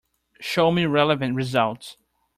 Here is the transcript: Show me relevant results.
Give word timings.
Show 0.39 0.71
me 0.71 0.87
relevant 0.87 1.35
results. 1.35 1.95